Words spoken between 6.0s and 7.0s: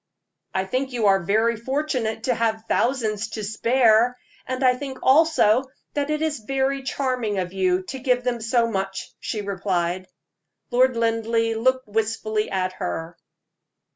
it is very